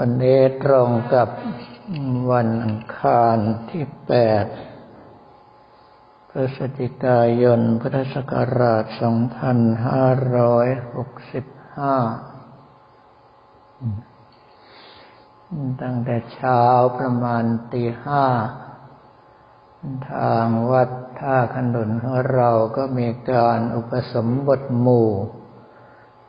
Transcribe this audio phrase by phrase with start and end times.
[0.00, 1.28] วันนี้ตรงกับ
[2.32, 3.36] วันอังคาร
[3.70, 4.46] ที่แปด
[6.30, 8.98] พฤศจิกายน พุทธศักราช 2565
[15.82, 16.62] ตั้งแต่เช้า
[16.98, 18.26] ประมาณตีห้า
[20.10, 20.90] ทางวัด
[21.20, 25.08] ท่าขนุนของเราก็มีการอุปสมบทหมู่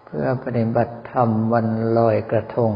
[0.05, 1.67] เพื่อปฏิบัติธรรมวัน
[1.97, 2.73] ลอยกระทง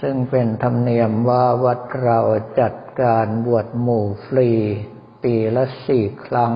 [0.00, 2.18] ซึ่งเป็นธรรมเนียมว่าวัดเรา
[2.60, 4.50] จัดการบวชหมู่ฟรี
[5.22, 6.54] ปีละสี่ครั้ง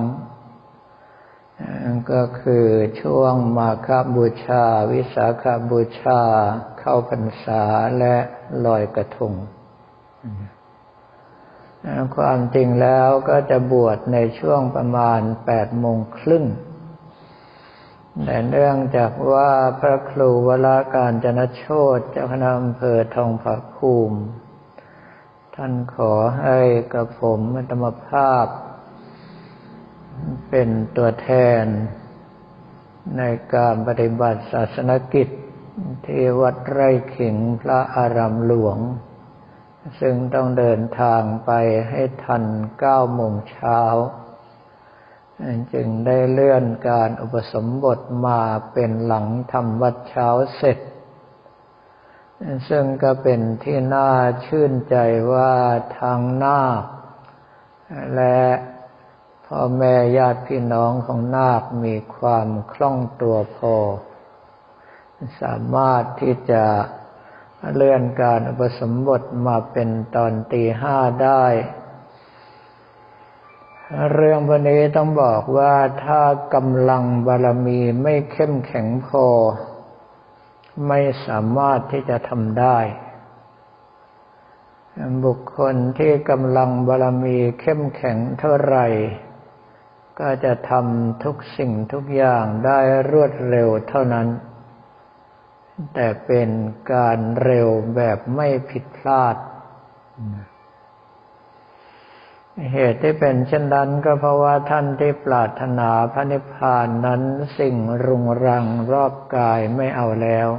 [2.11, 2.67] ก็คือ
[3.01, 6.21] ช่วงมาคบูชา วิสาขบูชา
[6.79, 7.63] เข้าพรรษา
[7.99, 8.15] และ
[8.65, 9.33] ลอยกระทง
[12.15, 16.45] ความจริงแล้วก็จะบวชในช่วงประมาณแปดโมงครึ่ง
[18.23, 21.65] แต่เนื่องจากว่าพระครูวราการจนโช
[21.97, 24.19] ตเจ้าคณะอำเภอทองผาภูมิ
[25.55, 26.59] ท่านขอให้
[26.93, 28.45] กับผมธรรมภาพ
[30.49, 31.29] เป็นตัวแท
[31.61, 31.65] น
[33.17, 33.23] ใน
[33.55, 35.27] การปฏิบัติศาสนกิจ
[36.05, 38.77] ที่วัดไร่ขิงพระอารามหลวง
[39.99, 41.51] ซึ่งต้องเดินทางไป
[41.89, 42.43] ให้ทัน
[42.79, 43.79] เก้าโมงเช้า
[45.73, 48.41] จึงได้เลื่อนการอุปสมบทมา
[48.73, 50.79] เป็นหลังทำวัดเช้าเสร็จ
[52.69, 54.09] ซึ่งก็เป็นที่น่า
[54.45, 54.95] ชื่นใจ
[55.33, 55.53] ว่า
[55.99, 56.83] ทางนาค
[58.15, 58.41] และ
[59.45, 63.75] พ่อแม่ญาติพี่น้องของนาคมีความคล่องตัวพอ
[65.41, 66.65] สามารถที่จะ
[67.73, 71.45] เลื่อนการอุปสมบทมาเป็นตอนตีห้าได้
[74.13, 76.21] เรื่องวันนี้ต้องบอกว่าถ้า
[76.53, 79.25] กำลังบารมีไม่เข้มแข็งพอ
[80.87, 82.77] ไม่สามารถที่จะทำได้
[85.25, 88.87] บุคคลที่กำลังบารมีเข้มแข็งเท่าไหร่
[90.19, 92.79] ก็จะทำทุกสิ่งทุกอย่างได้
[93.11, 94.27] รวดเร็วเท่านั้น
[95.93, 96.49] แต่เป็น
[96.93, 99.35] การเร็วแบบไม่ผิดพลาด
[102.71, 107.21] เหตุที่เป็นเช่นนั้นก็เพราะว่าท่านที่ปรารถนาพระนิพพานนั้น
[107.59, 107.75] สิ่ง
[108.05, 110.49] รุงรังรอบกายไม่เอาแล้ว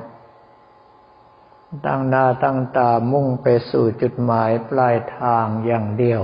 [1.87, 6.22] ตั้งหน้าตั้งตามุ่งไปสู่จุดหมายปลายทางอย่างเดียว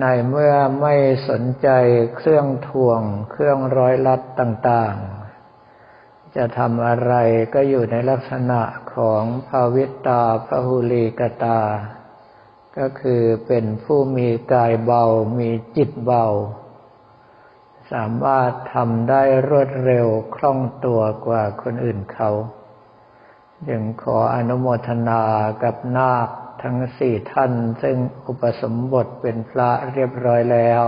[0.00, 0.94] ในเมื่อไม่
[1.28, 1.68] สนใจ
[2.16, 7.12] เครื่องทวง เครื่องร้อยลัดต่างๆ จะทำอะไร
[7.54, 8.62] ก็อยู่ในลักษณะ
[8.94, 11.60] ของภาวิตาพหุลีกตา
[12.78, 15.04] ก็คือเป็นผู้มีกายเบา
[15.38, 16.26] มีจิตเบา
[17.92, 22.30] สามารถทำได้รวดเร็วคล่องตัวกว่าคนอื่นเขา
[23.70, 25.22] ยังขออนุโมทนา
[25.62, 26.28] กับนาค
[26.62, 30.82] ทั้งสี่ท่าน ซึ่งอุปสมบทเป็นพระเรียบร้อยแล้ว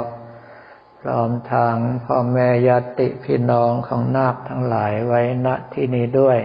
[1.01, 1.75] พร้อมทาง
[2.05, 6.39] พ่อแม่ญาติพี่น้องของนาคทั้งหลายไว้ณที่นี้ด้วย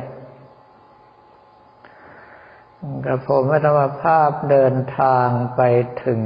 [3.06, 5.62] กระผมธรรมภาพเดินทางไป
[6.06, 6.22] ถึง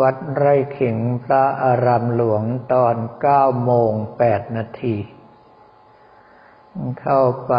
[0.00, 2.42] วัดไร่ขิงพระอารามหลวง
[2.72, 4.96] ตอนเก้าโมงแปดนาที
[7.00, 7.52] เข้าไป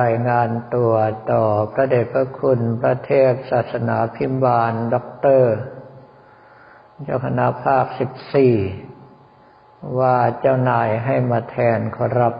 [0.00, 0.94] รายงานตัว
[1.32, 5.56] ต่อพระเดชพระคุณพระเทพศาสนาพิมบาลด็อกเตอร์
[7.02, 8.54] เจ้าคณะภาคสิบสี่
[9.98, 12.34] ว่าเจ้านายให้มาแทนขอรับ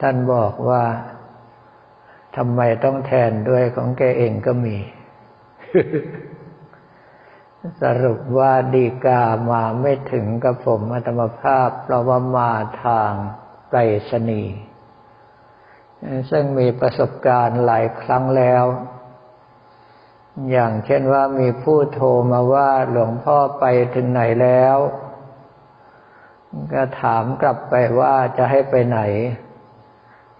[0.00, 0.84] ท่านบอกว่า
[2.36, 4.76] ทำไมต้องแทนด้วยของแกเองก็มี
[7.82, 12.52] สรุปว่าดีกามาไม่ถึงกับผมอัตมภาพเพราะว่ามา
[12.84, 13.12] ทาง
[13.70, 13.78] ไปร
[14.10, 14.56] ษณีย์
[16.30, 18.64] ซึ่งมีประสบการณ์หลายครั้งแล้ว
[20.50, 23.64] อย่างเช่นว่ามีผู้โทรมาว่าหลวงพ่อไป
[23.94, 24.76] ถึงไหนแล้ว
[26.72, 29.00] ก็ถามกลับไปว่าจะให้ไปไหน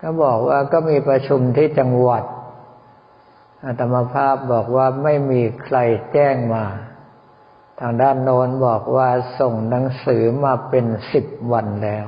[0.00, 2.25] ก็บอกว่าก็มีประชุมที่จังหวัด
[3.64, 5.76] อาตมาภาพบอกว่าไม่มีใคร
[6.12, 6.64] แจ้งมา
[7.81, 9.08] ทางด้านโน้นบอกว่า
[9.41, 12.06] ส่งหนังสือมาเป็นสิบวันแล้ว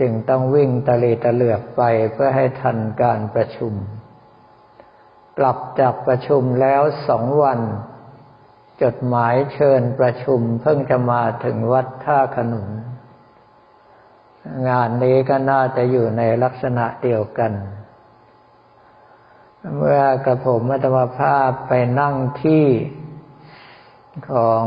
[0.00, 1.82] จึงต้องวิ่งตะลีตะเหลือกไป
[2.12, 3.72] เพื่อให้ทันการประชุม
[5.38, 7.60] กลับจากประชุมแล้วสองวัน
[8.82, 12.68] จดหมายเชิญประชุมเพิ่งจะมาถึงวัดท่าขนุน
[14.68, 17.52] งานนี้ก็น่าจะอยู่ในลักษณะเดียวกัน
[19.76, 22.66] เมื่อกระผมมัตมภาพไปนั่งที่
[24.30, 24.64] ของ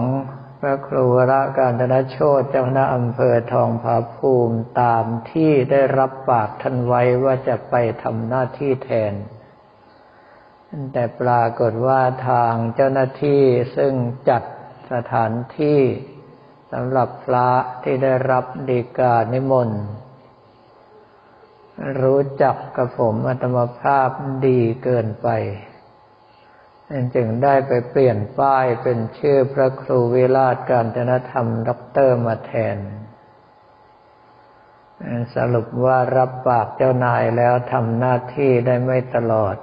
[0.59, 9.13] พระครูระการตนโชตเจ้าคณะอำเภอทองผาภูมิตามที่ได้รับปากท่านไว้ว่าจะไปทำหน้าที่แทน
[10.93, 13.43] แต่ปรากฏว่าทางเจ้าหน้าที่
[13.75, 13.93] ซึ่ง
[14.29, 14.43] จัด
[14.91, 17.49] สถานที่สำหรับพระ
[17.83, 19.83] ที่ได้รับดีกานิมนต์
[22.01, 24.09] รู้จักกระผม/อาตมภาพ
[24.45, 25.29] ดีเกินไป
[27.15, 32.77] จึงได้ไปเปลี่ยนป้ายเป็นชื่อพระครูวิลาศกาญจนธรรมด็อกเตอร์มาแทน
[35.35, 39.55] สรุปว่ารับปากเจ้านายแล้วทำหน้าที่ได้ไม่ตลอด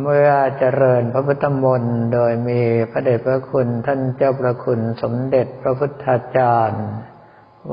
[0.00, 6.86] เมื่อเจริญพระพุทธมนต์โดยมีพระเดชพระคุณท่านเจ้าประคุณสมเด็จพระพุทธาจารย์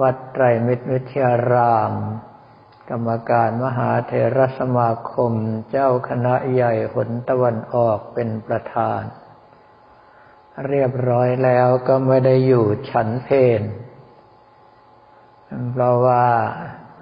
[0.01, 1.93] วัดไตรมิตรวิทยาราม
[2.89, 5.33] กรรมการมหาเทรสมาคม
[5.71, 9.01] เจ้าคณะใหญ่หนตะวันออกเป็นประธาน
[10.67, 13.29] เรียบร้อยแล้วก็ไม่ได้อยู่ฉันเพ
[13.59, 13.61] น
[15.71, 16.25] เพราะว่า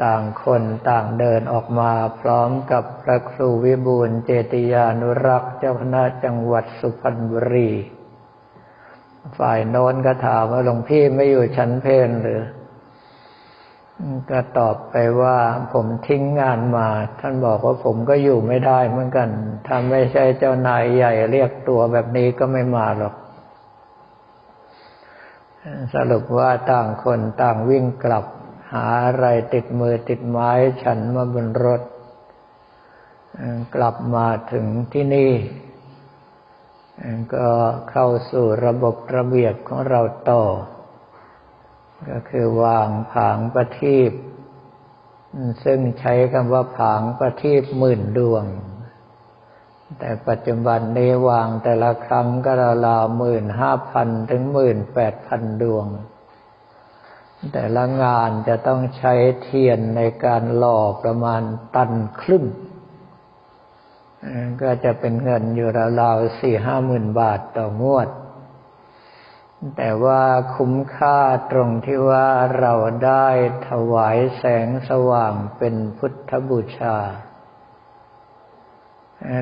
[0.04, 7.72] ต่างคนต่างเดินออกมาพร้อมกับพระครูวิบูลเจติยานุรักษ์เจ้าคณะจังหวัดสุพรรณบุรี
[9.40, 12.44] ฝ่ายโน้นก็ถามว่าหลวงพี่ไม่อยู่ชั้นเพนหรือ
[14.32, 15.38] ก็ตอบไปว่า
[15.74, 16.88] ผมทิ้งงานมา
[17.20, 19.30] ท่านบอกว่าผมก็อยู่ไม่ได้เหมือนกัน
[19.68, 23.16] ถ้าไม่ใช่เจ้านายใหญ่เรียกตัวแบบนี้ก็ไม่มาหรอก
[25.94, 28.26] สรุปว่าต่างคนต่างวิ่งกลับ
[28.72, 30.52] หาอะไรติดมือติดไม้
[30.84, 31.82] ฉันมาบนรถ
[33.76, 35.34] กลับมาถึงที่นี่
[37.36, 37.50] ก็
[37.92, 40.44] เข้าสู่ระบบระเบียบของเราต่อ
[42.10, 44.12] ก็คือวางผางประทีป
[45.64, 48.46] ซึ่งใช้คำว่าผางประทีปหมื่นดวง
[50.00, 52.52] แต่ปัจจุบันนี้วางแต่ละครั้งก็
[52.86, 55.86] ราวหมื่นห้าพันถึงหมื่นแปดพันดวง
[57.54, 61.42] แต่ละงานจะต้องใช้เทียนในการหล่อประมาณ
[61.76, 61.92] ตัน
[62.22, 62.46] ครึ่ง
[64.62, 65.70] ก็จะเป็นเงินอยู่
[66.02, 68.10] ราวๆสี่ห้าหมื่นบาทต่องวด
[69.78, 70.24] แต่ว่า
[70.56, 71.20] คุ้มค่า
[71.52, 72.28] ตรงที่ว่า
[72.60, 72.74] เรา
[73.06, 73.28] ได้
[73.70, 76.98] ถวายแสงสว่างเป็นพุทธบูชา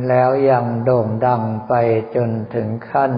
[0.09, 1.73] แล้วยังโด่งดังไป
[2.15, 3.13] จนถึงขั้น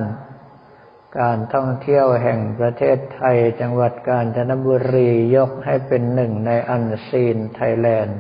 [1.19, 8.19] การท่องเที่ยวแห่งประเทศไทยจังหวัดกาญจนบุรียกให้เป็นหนึ่งในอันซีนไทยแลนด์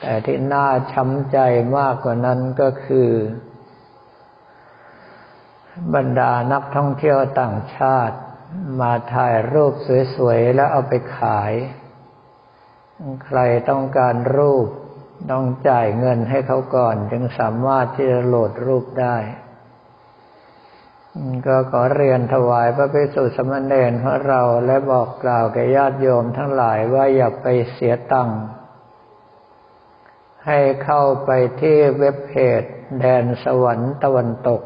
[0.00, 1.38] แต่ที่น่าช้ำใจ
[1.78, 3.10] มากกว่านั้นก็คือ
[5.94, 8.16] บรรดานักท่องเที่ยวต่างชาติ
[8.80, 9.72] มาถ่ายรูป
[10.14, 11.52] สวยๆ แล้วเอาไปขาย
[13.24, 13.38] ใคร
[13.70, 14.68] ต้องการรูป
[15.30, 19.16] ต้องจ่ายเงินให้เขาก่อน จึงสามารถที่จะโหลดรูปได้
[21.46, 28.40] ก็ขอเรียนถวายพระภิกษุสมณเณรของเราและบอกกล่าวแก่ญาติโยมทั้งหลายว่าอย่าไปเสียตังค์
[30.46, 31.30] ให้เข้าไป
[31.60, 32.62] ที่เว็บเพจ
[32.98, 34.60] แดนสวรรค์ตะวันตก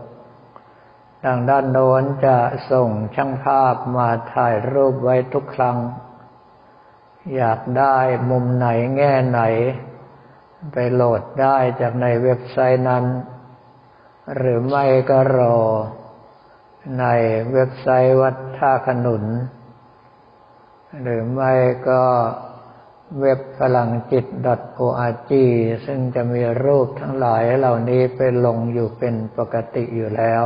[1.25, 2.39] ทางด้านโน้นจะ
[2.71, 5.79] ส่งช่างภาพมาถ่ายรูปไว้ทุกครั้ง
[7.37, 7.99] อยากได้
[8.31, 8.67] มุมไหน
[8.97, 9.41] แง่ไหน
[10.73, 13.05] ไปโหลดได้จากในเว็บไซต์นั้น
[14.37, 15.59] หรือไม่ก็รอ
[17.01, 17.05] ใน
[17.53, 19.25] เว็บไซต์วัดท่าขนุน
[21.03, 21.53] หรือไม่
[21.89, 22.03] ก็
[23.21, 24.27] เว็บพลังจิต
[24.81, 25.31] .org
[25.87, 30.43] ซึ่งจะมีรูปทั้งหลายเหล่านี้ไปลงอยู่เป็นปกติอยู่แล้ว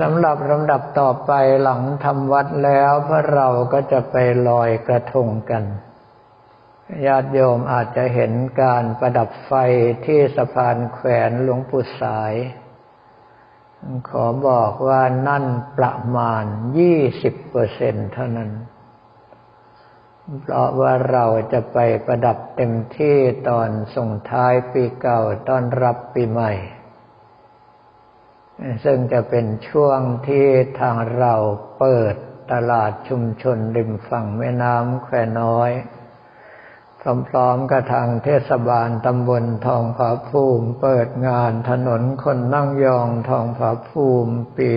[0.00, 1.32] สำหรับลำดับต่อไป
[1.62, 4.16] หลังทำวัดแล้วพวกเราก็จะไป
[4.48, 5.64] ลอยกระทงกัน
[7.06, 8.32] ญาติโยมอาจจะเห็น
[8.62, 9.52] การประดับไฟ
[10.04, 12.34] ที่สะพานแขวนหลวงปู่สาย
[14.08, 15.44] ขอบอกว่านั่น
[15.78, 16.44] ประมาณ
[16.78, 18.50] ยี่สิบเปอร์เซ็นเท่านั้น
[20.40, 23.16] เพราะว่าเราจะไปประดับเต็มที่
[23.48, 26.52] ตอนส่งท้ายปีเก่าต้อนรับปีใหม่
[28.84, 30.46] ซึ่งจะเป็นช่วงที่
[30.80, 31.34] ทางเรา
[31.78, 32.14] เปิด
[32.52, 35.70] ตลาดชุมชนริมฝั่งแม่น้ำแควน้อย
[37.02, 37.04] พ
[37.36, 44.76] ร้อมๆกับทางเทศบาลตำบลทองผาภูมิ เปิดงานถนนคนนั่งยองทองผาภูมิ ปี 2565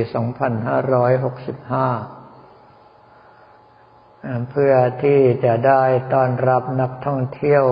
[4.49, 7.65] เพื่อที่จะได้ต้อนรับนักท่องเที่ยว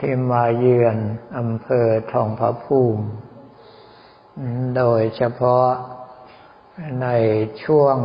[0.00, 0.96] ที่มาเยือน
[1.38, 3.04] อำเภอทองผาภูมิ
[4.76, 5.66] โดยเฉพาะ
[7.02, 7.08] ใน
[7.64, 7.96] ช่วง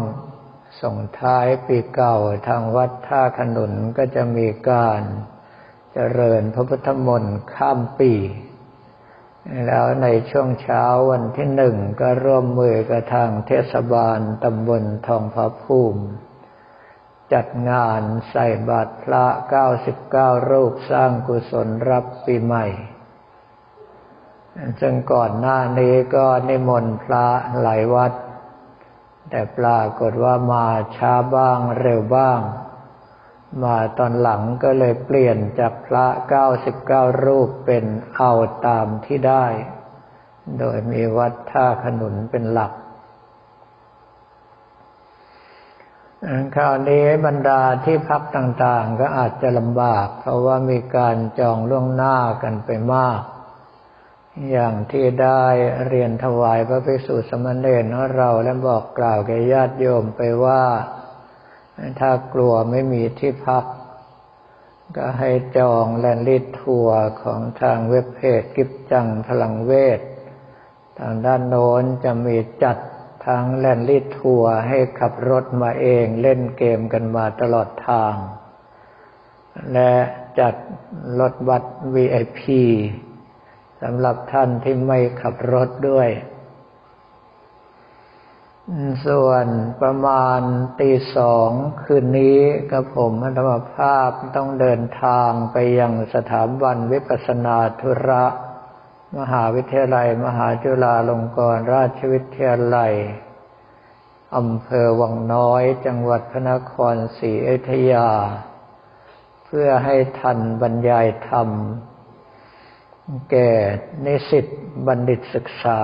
[0.81, 2.17] ส่งท้ายปีเก่า
[2.47, 5.01] ทางวัดท่าขนุนก็จะมีการ
[5.93, 8.13] เจริญพระพุทธมนต์ข้ามปี
[9.67, 16.03] แล้วในช่วงเช้าวันที่หนึ่งก็ร่วมมือกับทางเทศบาลตำบลทองพระภูมิ
[17.33, 19.25] จัดงานใส่บาตรพระ
[19.87, 22.65] 99 รูปสร้างกุศลรับปีใหม่
[24.81, 27.25] ซึ่งก่อนหน้านี้ก็นิมนต์พระ
[27.61, 28.13] หลายวัด
[29.29, 32.39] แต่ปรากฏว่ามาช้าบ้างเร็วบ้าง
[33.63, 38.31] มาตอนหลังก็เลยเปลี่ยนจากพระเก้าสิบเก้ารูปเป็นเอา
[38.67, 39.45] ตามที่ได้
[40.59, 42.73] โดยมีวัดท่าขนุนเป็นหลัก
[46.55, 53.21] คราวนี้บรรดาที่พักต่างๆ ก็อาจจะลำบาก เพราะว่ามีการจองล่วงหน้ากันไปมาก
[54.51, 55.45] อย่างที่ได้
[55.87, 60.63] เรียนถวายพระภิกษุสมณเณรของเราและบอกกล่าวแก่ญาติโยมไปว่า
[61.99, 63.65] ถ้ากลัวไม่มีที่พัก
[64.95, 69.99] ก็ให้จองแลนลิททัวร์ของทางเว็บเพจกิบจังพลังเวท
[70.99, 72.77] ทางด้านโน้นจะมีจัด
[73.25, 78.15] ทางแลนลิททัวร์ให้ขับรถมาเองเล่นเกมกันมาตลอดทาง
[79.73, 79.93] และ
[80.39, 80.55] จัด
[81.19, 81.63] รถบัส
[81.93, 82.41] VIP
[83.81, 86.09] สำหรับท่านที่ไม่ขับรถด้วย
[89.07, 89.45] ส่วน
[89.81, 90.41] ประมาณ
[90.79, 91.49] ตีสอง
[91.83, 92.39] คืนนี้
[92.71, 98.25] กับผมธรรมภาพต้องเดินทางไปยังสถาบันวิปัสนาธุระ
[99.17, 102.93] มหาวิทยาลัย มหาจุฬาลงกรณราชวิทยาลัย
[104.37, 108.09] อำเภอวังน้อยจังหวัดพระนครศรีอยุธยา
[109.45, 111.49] เพื่อให้ทันบรรยายธรรม
[113.29, 113.49] แก่
[114.05, 114.45] นิสิต
[114.87, 115.81] บัณฑิตศึกษา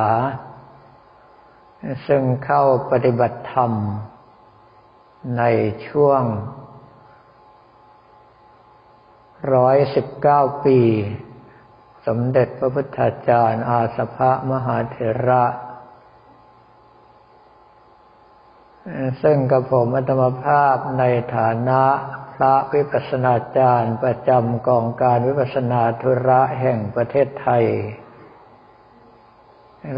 [2.08, 3.72] ซึ่งเข้าปฏิบัติธรรม
[5.38, 5.44] ใน
[5.88, 6.24] ช่วง
[9.56, 10.80] ร้อยสิบเก้าปี
[12.06, 15.46] สมเด็จพระพุทธาจารย์อาสภะมหาเถระ
[19.24, 21.04] ซึ่งกับผมอัตมภาพใน
[21.36, 21.84] ฐานะ
[22.36, 27.66] พระวิปัสนาจารย์ประจำกองการวิปัสนาธุระแห่งประเทศไทย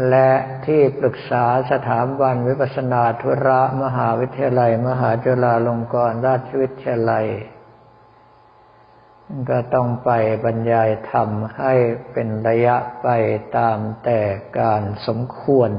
[0.08, 0.30] และ
[0.66, 7.26] ที่ปรึกษาสถาบันวิปัสนาธุระมหาวิทยาลัย มหาจุฬาลงกรณราชวิทยาลัย
[9.50, 10.10] ก็ต้องไป
[10.44, 11.28] บรรยายธรรม
[11.58, 11.74] ให้
[12.12, 13.08] เป็นระยะไป
[13.56, 14.20] ตามแต่
[14.58, 15.70] การสมควร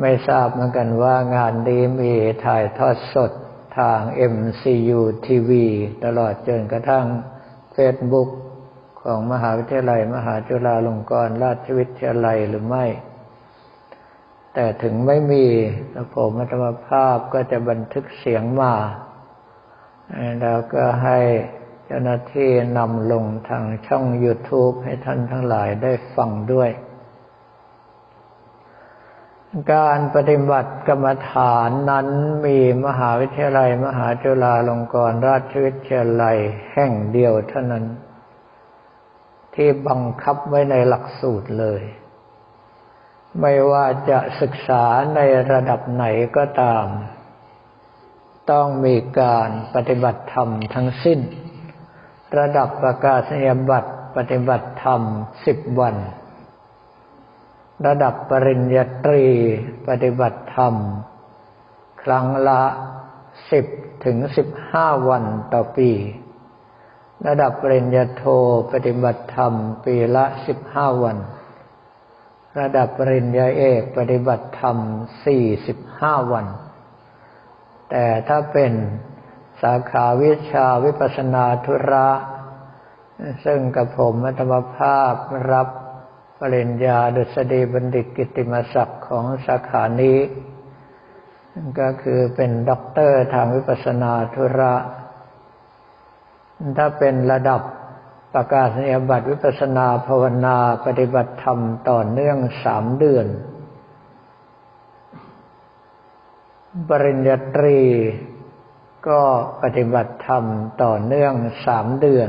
[0.00, 2.12] ไม่ทราบเหมือนกันว่างานนี้มี
[2.44, 3.32] ถ่ายทอดสด
[3.78, 4.00] ทาง
[4.32, 5.50] MCU TV
[6.04, 7.06] ตลอดจนกระทั่ง
[7.72, 8.28] เฟซบุ๊ก
[9.02, 12.86] ของมหาวิทยาลัย มหาจุฬาลงกรณราชวิทยาลัยหรือไม่
[14.54, 15.44] แต่ถึงไม่มี
[16.12, 18.74] ผมธรรมภาพก็จะบันทึกเสียงมา
[20.40, 21.18] แล้วก็ให้
[21.86, 26.70] เจ้าหน้าที่นำลงทางช่อง YouTube ให้ท่านทั้งหลายได้ฟังด้วย
[29.72, 32.06] การปฏิบัติกรรมฐานนั้น
[32.46, 36.38] มีมหาวิทยาลัย มหาจุฬาลงกรณราชวิทยาลัย
[36.72, 37.84] แห่งเดียวเท่านั้น
[39.54, 41.82] ที่บังคับไว้ในหลักสูตรเลย
[43.40, 44.84] ไม่ว่าจะศึกษา
[45.14, 45.20] ใน
[45.52, 46.04] ระดับไหน
[46.36, 46.86] ก็ตาม
[48.50, 51.20] ต้องมีการปฏิบัติธรรมทั้งสิ้น
[52.38, 55.00] ระดับประกาศนียบัตรปฏิบัติธรรม
[55.46, 55.96] สิบวัน
[57.86, 59.26] ระดับปริญญาตรี
[59.88, 60.74] ปฏิบัติธรรม
[62.02, 62.62] ครั้งละ
[63.50, 63.66] สิบ
[64.04, 65.90] ถึงสิบห้าวันต่อปี
[67.26, 68.24] ระดับปริญญาโท
[68.72, 69.52] ปฏิบัติธรรม
[69.84, 71.16] ปีละสิบห้าวัน
[72.60, 74.76] ระดับปริญญาเอกปฏิบัติธรรม
[75.24, 76.46] สี่สิบห้าวัน
[77.90, 78.72] แต่ถ้าเป็น
[79.62, 82.08] สาขาวิชาวิปัสสนาธุระ
[83.44, 85.12] ซึ่งกระผม/อาตมภาพ
[85.52, 85.68] รับ
[86.40, 90.18] ปริญญาดุษฎีบัณฑิตกิตติมศักดิ์ของสาขานี้
[91.80, 94.74] ก็คือเป็นด็อกเตอร์ทางวิปัสสนาธุระ
[96.78, 97.62] ถ้าเป็นระดับ
[98.34, 101.58] ประกาศนียบัตรวิปัสนาภาวนาปฏิบัติธรรม
[101.90, 103.26] ต่อเนื่องสามเดือน
[106.88, 107.80] ปริญญาตรี
[109.08, 109.20] ก็
[109.62, 110.44] ปฏิบัติธรรม
[110.82, 111.34] ต่อเนื่อง
[111.66, 112.28] สามเดือน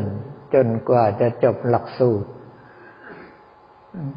[0.54, 2.30] จนกว่าจะจบหลักสูตร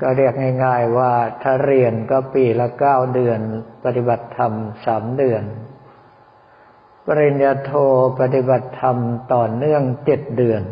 [0.00, 3.40] ก็เรียกง่าย ๆ ว่าถ้าเรียนก็ปีละเก้าเดือน
[3.85, 4.52] ปฏิบัติธรรม
[4.87, 5.44] สามเดือน
[7.06, 7.73] ปริญญาโท
[8.20, 8.97] ปฏิบัติธรรม
[9.32, 10.62] ต่อเนื่องเจ็ดเดือน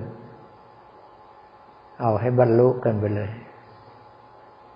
[2.00, 3.30] เอาให้บรรลุกันไปเลย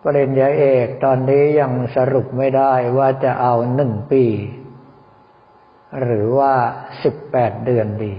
[0.02, 4.24] ปริญญาเอกตอนนี้ยังสรุปไม่ได้ว่าจะเอาหนึ่งปี
[6.02, 6.54] หรือว่า
[7.02, 8.14] สิบแปดเดือนดี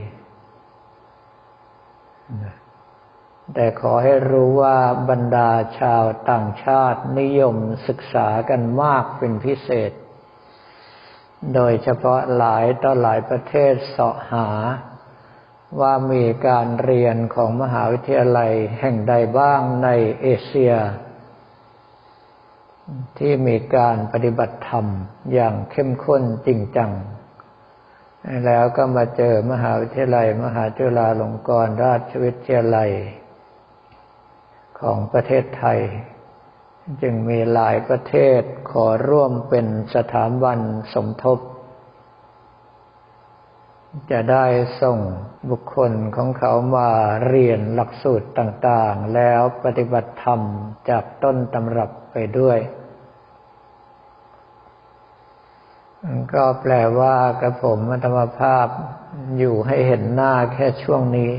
[3.54, 4.78] แต่ขอให้รู้ว่า
[5.10, 7.56] บรรดาชาวต่างชาตินิยม
[7.88, 9.92] ศึกษากันมากเป็นพิเศษ
[11.56, 14.48] โดยเฉพาะหลายต่อหลายประเทศเสาะหา
[15.80, 19.90] ว่ามีการเรียนของมหาวิทยาลัยแห่งใดบ้างใน
[20.22, 20.74] เอเชีย
[23.18, 24.86] ที่มีการปฏิบัติธรรม
[25.34, 26.92] อย่างเข้มข้นจริงจัง
[28.46, 32.92] แล้วก็มาเจอมหาวิทยาลัย มหาจุฬาลงกรณราชวิทยาลัย
[34.82, 35.80] ของประเทศไทย
[37.02, 40.60] จึงมีหลายประเทศขอร่วมเป็นสถาบัน
[40.94, 41.40] สมทบ
[44.12, 44.46] จะได้
[44.82, 45.00] ส่ง
[45.50, 46.90] บุคคลของเขามา
[47.28, 50.42] เรียนหลักสูตรต่างๆ แล้วปฏิบัติธรรม
[50.90, 52.60] จากต้นตำรับไปด้วย
[56.34, 58.68] ก็แปลว่ากระผมธรรมภาพ
[59.38, 61.32] อยู่ให้เห็นหน้าแค่ช่วงนี้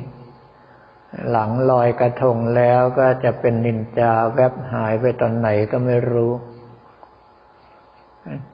[1.29, 6.33] หลังลอยกระทงแล้วก็จะเป็นนินจาแวบหายไปตอนไหนก็ไม่รู้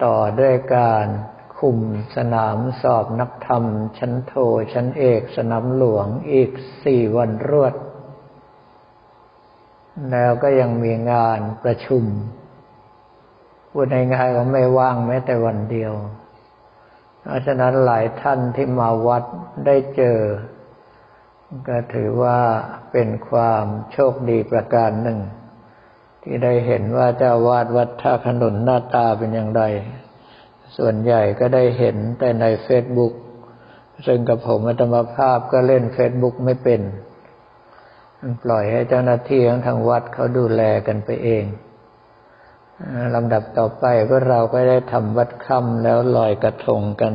[0.04, 1.06] ต่อด้วยการ
[1.58, 1.78] คุม
[2.16, 3.64] สนามสอบนักธรรม
[3.98, 4.34] ชั้นโท
[4.72, 6.50] ชั้นเอกสนามหลวงอีก
[6.84, 7.74] สี่วันรวด
[10.10, 12.04] แล้วก็ยังมีงานประชุม
[13.70, 15.92] พูดง่ายๆว่าไม่ว่างแม้แต่วันเดียว
[17.22, 19.24] เพราะฉะนั้นหลายท่านที่มาวัด
[19.66, 20.18] ได้เจอ
[21.69, 22.38] ก็ถือว่า
[22.93, 25.19] เป็นความโชคดีประการหนึ่ง
[26.23, 29.62] ที่ได้เห็นว่าเจ้าวาดวัดท่าขนุนหน้าตาเป็นอย่างไร
[30.76, 33.14] ส่วนใหญ่ก็ได้เห็นแต่ในเฟซบุ๊ก
[34.07, 36.81] ซึ่งกับผมธรรมภาพก็เล่นเฟซบุ๊กไม่เป็น
[38.43, 41.45] ปล่อยให้เจ้าหน้าที่ของทางวัดเขาดูแลกันไปเอง
[43.14, 47.14] ลำดับต่อไปพวกเราก็ได้ทำวัดค่ำแล้วลอยกระทงกัน